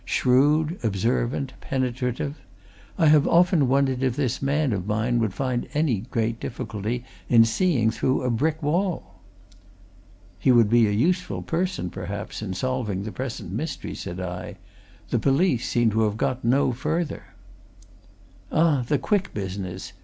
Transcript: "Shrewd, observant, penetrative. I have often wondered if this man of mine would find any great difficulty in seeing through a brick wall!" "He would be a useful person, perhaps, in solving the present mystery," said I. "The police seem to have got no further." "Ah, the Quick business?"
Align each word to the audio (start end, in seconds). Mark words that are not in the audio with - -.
"Shrewd, 0.03 0.79
observant, 0.81 1.53
penetrative. 1.61 2.39
I 2.97 3.05
have 3.05 3.27
often 3.27 3.67
wondered 3.67 4.01
if 4.01 4.15
this 4.15 4.41
man 4.41 4.73
of 4.73 4.87
mine 4.87 5.19
would 5.19 5.31
find 5.35 5.67
any 5.75 5.99
great 6.09 6.39
difficulty 6.39 7.03
in 7.29 7.45
seeing 7.45 7.91
through 7.91 8.23
a 8.23 8.31
brick 8.31 8.63
wall!" 8.63 9.19
"He 10.39 10.51
would 10.51 10.71
be 10.71 10.87
a 10.87 10.91
useful 10.91 11.43
person, 11.43 11.91
perhaps, 11.91 12.41
in 12.41 12.55
solving 12.55 13.03
the 13.03 13.11
present 13.11 13.51
mystery," 13.51 13.93
said 13.93 14.19
I. 14.19 14.55
"The 15.11 15.19
police 15.19 15.69
seem 15.69 15.91
to 15.91 16.01
have 16.05 16.17
got 16.17 16.43
no 16.43 16.71
further." 16.71 17.35
"Ah, 18.51 18.81
the 18.87 18.97
Quick 18.97 19.35
business?" 19.35 19.93